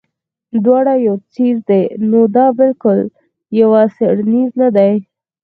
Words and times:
دواړه 0.63 0.93
يو 1.07 1.15
څيز 1.33 1.55
دے 1.69 1.81
نو 2.09 2.21
دا 2.35 2.45
بالکل 2.59 2.99
يو 3.59 3.69
څيز 4.27 4.47
نۀ 4.59 4.67
دے 4.77 4.91